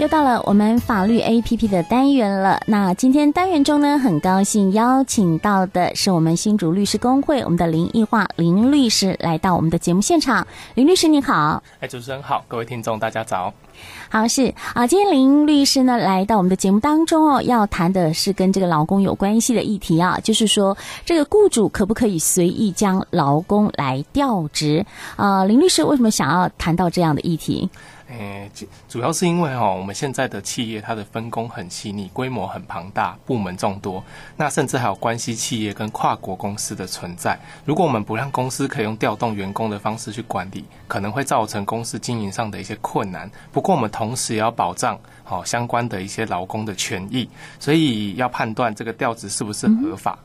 [0.00, 2.58] 又到了我们法律 APP 的单元了。
[2.64, 10.46] 那今天单元中呢，很高兴邀请到的是我们新竹律师工会我们的林奕化林律师来到我们的节目现场。
[10.74, 13.52] 林律师你好，哎，主持人好，各位听众大家早。
[14.08, 20.74] 好，是啊，今天林律师呢来到我们的节目当中哦，要谈的是跟这个劳工有关系的议题啊，就是说
[21.04, 24.86] 这个雇主可不可以随意将劳工来调职
[25.16, 25.44] 啊？
[25.44, 27.68] 林律师为什么想要谈到这样的议题？
[28.10, 28.50] 诶，
[28.88, 34.02] 主要是因为哦，我们现在的企业它的分工很细腻，规模很庞大，部门众多，
[34.36, 37.38] 那甚至还有关系企业跟跨国公司的存在。
[37.64, 43.30] 如果我们不让公司可以用调动员工的方式去管理，可能会造成公司经营上的一些困难。
[43.52, 47.28] 不过我们同时也要保障好相关的一些劳工的权益，
[47.60, 50.18] 所以要判断这个调职是不是合法。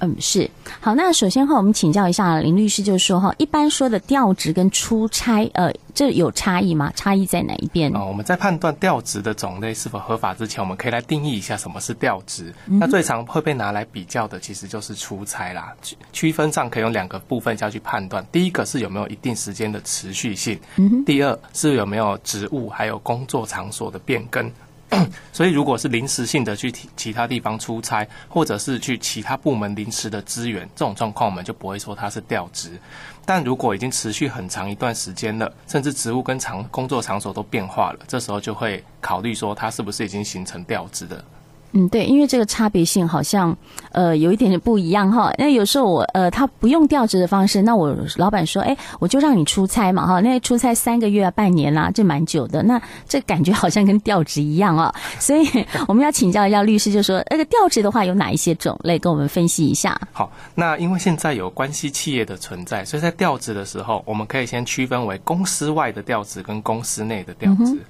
[0.00, 0.50] 嗯，是
[0.80, 0.94] 好。
[0.94, 6.92] 那首先哈，我们请教一下林律师，就是说哈，一般说的调职跟出差，呃，这有差异吗？
[6.96, 7.90] 差异在哪一边？
[7.94, 12.52] 哦，我们在判断调职的种类是否合法之前，我们可以来定义一下什么是调职。
[12.66, 15.72] 嗯、那最常会被拿来比较的，其实就是出差啦。
[16.12, 18.24] 区分上可以用两个部分下去判断。
[18.32, 24.50] 第一个是有没有一定时间的持续性，嗯、第二是有没有职务还有工作场所的变更。
[25.32, 32.78] 所以，如果是临时性的去其他地方出差，或者是去其他部门临时的支援，这种状况我们就不会说它是调职。
[33.24, 41.24] 但如果已经持续很长一段时间了，甚至职务跟场工作场所都变化了，这时候就会考虑说它是不是已经形成调职的。
[41.72, 43.56] 嗯，对，因为这个差别性好像
[43.92, 45.32] 呃有一点点不一样哈。
[45.38, 50.20] 那有时候我呃他不用调职的方式，那我老板说，哎，我就让你出差嘛哈。
[50.20, 52.62] 那出差三个月啊、半年啦、啊，这蛮久的。
[52.62, 54.92] 那这感觉好像跟调职一样哦。
[55.20, 55.48] 所以
[55.86, 59.96] 我们要请教一下律师，就说那个调职的话有哪一些种类，跟我们分析一下。
[60.12, 67.72] 好，那因为现在有关系企业的存在，所以在调职的时候，我们可以先区分为公司外的调职跟公司内的调职。
[67.72, 67.80] 嗯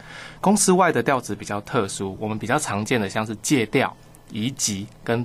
[0.41, 3.94] 公司外的调职比较特殊，我们比较常见的像是借调、
[4.30, 5.24] 移籍跟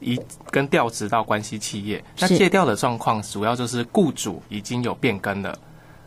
[0.00, 0.20] 移
[0.50, 2.02] 跟调职到关系企业。
[2.18, 5.58] 那借调的状况主要就是雇主已经有变更了，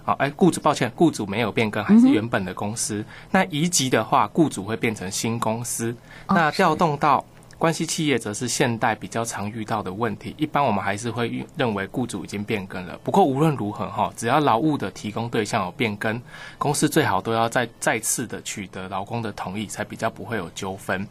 [0.04, 3.00] 好，哎，雇主抱歉，雇主没有变更，还是原本的公司。
[3.00, 5.96] 嗯、那移籍的话，雇主会变成新公司。
[6.28, 7.24] 哦、那调动到。
[7.58, 13.00] 关系企业则是现代比较常遇到的问题，一般我们还是会认为雇主已经变更了。
[13.04, 16.22] 不过无论如何哈，只要劳务的提供对象有变更，
[16.58, 21.08] 公司最好都要再再次的取得劳工的同意，才比较不会有纠纷。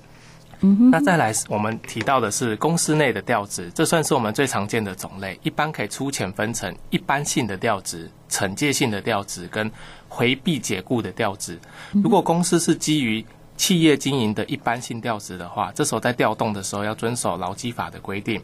[0.60, 0.91] 嗯。
[0.91, 9.71] 那再来，我们提到的是公司内的调职，这算是我们最常见的种类，一般可以粗浅分成一般性的调职、惩戒性的调职跟
[10.09, 11.59] 回避解雇的调职。
[11.93, 13.25] 如果公司是基于
[13.56, 18.42] 企业经营的一般性调职的话，这时候在调动的时候要遵守劳基法的规定。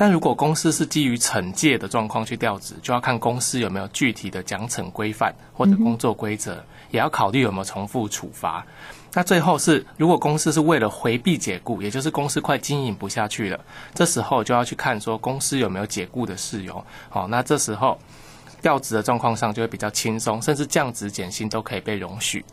[0.00, 8.64] 那如果公司是基于惩戒的状况去调职，就要看公司有没有具体的奖惩规范或者工作规则，也要考虑有没有重复处罚。
[9.12, 13.58] 那最后是，如果公司是为了回避解雇，也就是公司快经营不下去了，
[13.92, 16.84] 这时候就要去看说公司有没有解雇的事由。
[17.08, 17.98] 好，那这时候
[18.62, 22.44] 调职的状况上就会比较轻松，甚至降职减薪都可以被容许。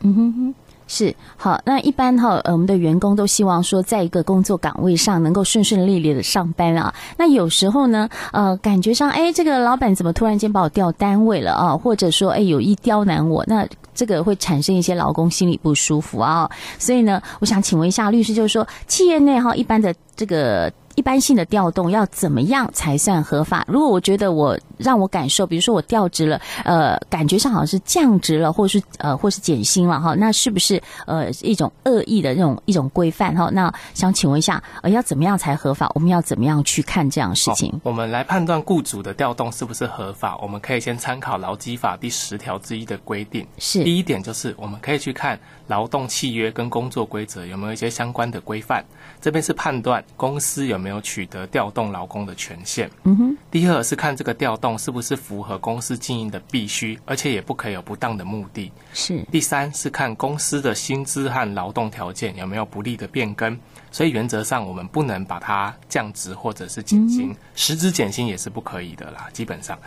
[0.00, 0.54] 嗯哼哼。
[0.88, 6.92] 是好，那一般哈，我们的员工都希望说，在一个工作岗位上能够顺顺利利的上班啊。
[7.16, 11.76] 那有时候呢，呃，感觉上，哎，这个老板怎么突然间把我调单位了啊？
[11.76, 16.50] 或者说，哎，有意刁难我，那这个会产生一些劳工心里不舒服啊。
[16.78, 20.72] 所以呢，我想请问一下律师，就是说，企业内哈，一般的这个。
[20.94, 23.64] 一般性的调动要怎么样才算合法？
[23.68, 33.50] 如果我觉得我让我感受，比如说我调职了，呃，感觉上好像是降职了，或是呃，或是减薪了哈，那是不是呃一种恶意的那种一种规范哈？
[33.52, 35.90] 那想请问一下，呃，要怎么样才合法？
[35.94, 37.80] 我们要怎么样去看这样的事情？
[37.82, 43.46] 我们来判断雇主的调动是不是合法，我们可以先参考劳基法第十条之一的规定。
[43.58, 48.84] 是第一点就是我们可以去看劳动契约跟工作规则有没有一些相关的规范。
[49.20, 52.90] 这边是判断公司有没有取得调动劳工的权限。
[53.04, 53.36] 嗯哼。
[53.50, 58.72] 第二是看这个调动是不是符合公司经营的必须，而且也不可以有不当的目的。
[58.92, 59.22] 是。
[59.30, 63.56] 第三是看公司的薪资和劳动条件有没有不利的变更。
[63.90, 69.28] 所以原则上我们不能把它降职或者是减薪，实质减薪也是不可以的啦。
[69.32, 69.78] 基本上，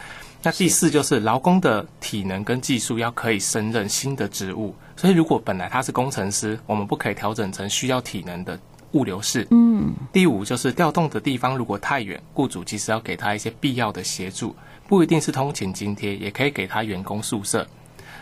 [0.42, 4.74] 那第四就是劳工的体能跟技术要可以胜任新的职务。
[4.96, 8.60] 所以如果本来他是工程师，我们不可以调整成需要体能的。
[8.94, 9.48] 物流室。
[9.52, 14.56] 嗯，第五就是调动的地方如果太远，雇主其实要给他一些必要的协助，
[14.88, 17.66] 不一定是通勤津贴，也可以给他员工宿舍。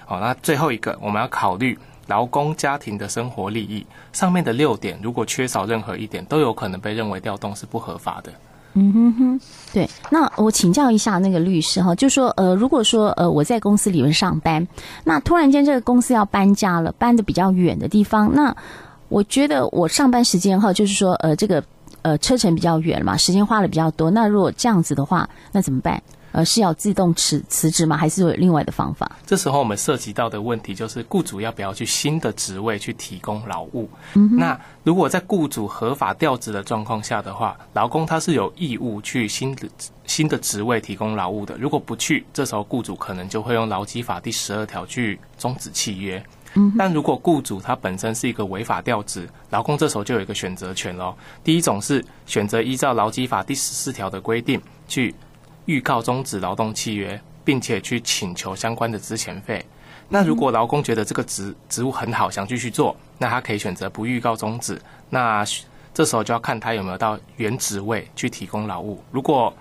[0.06, 1.78] 好，那最后一个我们要考虑
[2.08, 3.86] 劳工家庭的生活利益。
[4.12, 8.32] 上面的六点如果缺少任何一点，都有可能被认为调动是不合法的。
[8.74, 9.42] 嗯哼哼，
[9.74, 9.90] 对。
[10.12, 14.66] 那我请教一下那个律师哈，就说呃，如果说呃我在公司里面上班，
[15.04, 18.56] 那突然间这个公司要搬家了，搬的比较远的地方，那
[19.10, 21.64] 我觉得我上班时间哈，就是说呃这个
[22.04, 26.02] 呃车程比较远嘛，时间花的比较多，那如果这样子的话，那怎么办？
[26.32, 27.98] 呃，是要自动辞辞职吗？
[27.98, 29.12] 还是有另外的方法？
[29.26, 33.90] 这时候我们涉及到的问题就是，雇主要不要去新的职位去提供劳务？
[34.14, 39.68] 嗯，那如果在雇主合法调职的状况下的话，劳工他是有义务去新的
[40.06, 41.58] 新的职位提供劳务的。
[41.58, 46.24] 如果不去，这时候雇主可能就会用劳基法第十二条去终止契约。
[46.78, 51.16] 但如果雇主他本身是一个违法调职，劳工这时候就有一个选择权喽。
[51.44, 55.14] 第一种是选择依照劳基法第十四条的规定去。
[55.66, 59.64] 预告终止劳动契约，并且去请求相关的资遣费。
[60.08, 64.82] 那如果劳工觉得这个职职务很好，想继续做，那他可以选择不预告终止。
[65.12, 65.46] 那
[65.94, 69.04] 这时候就要看他有没有到原职位去提供劳务。
[69.12, 69.54] 如果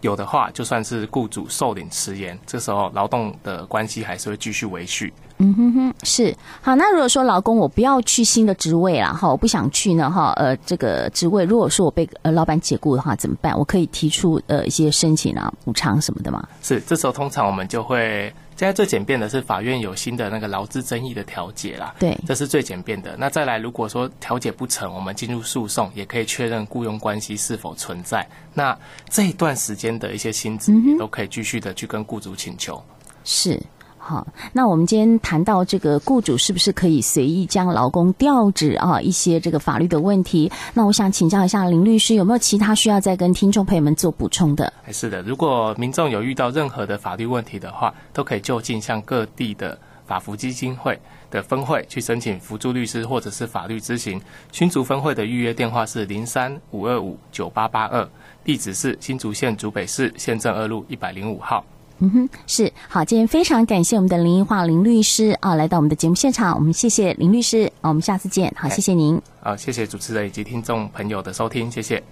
[0.00, 5.12] 有的话，就算是雇主受领迟延，这时候劳动的关系还是会继续维续。
[5.44, 6.74] 嗯哼哼，是好。
[6.74, 13.56] 那如果说老公我不要去新的职位啦，哈，我不想去呢，哈，呃，这个职位如果说我被呃老板解雇的话，怎么办？
[13.58, 16.48] 我可以提出呃一些申请啊，补偿什么的吗？
[16.62, 18.32] 是，这时候通常我们就会。
[18.56, 23.16] 现在最简便的是法院有新的那个劳资争议的调解啦，对，这是最简便的。
[23.18, 28.24] 那再来，如果说调解不成，我们进入诉讼，也可以确认雇佣关系是否存在。
[28.54, 28.78] 那
[29.10, 32.80] 这一段时间的一些薪资也都可以继续的去跟雇主请求。
[33.24, 33.60] 是。
[34.06, 39.00] 好，那我们今天谈到这个雇主是不是可以随意将劳工调职啊？
[39.00, 44.70] 一些这个法律的问题，那我想请教一下林律师，有没有其他需要再跟听众朋友们做补充的？
[44.82, 54.20] 还是的，如果民众有遇到任何的法律问题的话，都可以就近向各地的法扶基金会的分会去申请辅助律师或者是法律咨询。
[54.52, 58.06] 新竹分会的预约电话是零三五二五九八八二，
[58.44, 61.64] 地址是新竹县竹北市县政二路一百零五号。
[61.98, 62.70] 嗯哼，是。
[62.88, 72.04] 好，今天非常感谢我们的林一华林律师啊，来到我们的节目现场，我们谢谢林律师，我们下次见，好，谢谢您，好，谢谢主持人以及听众朋友的收听，谢谢。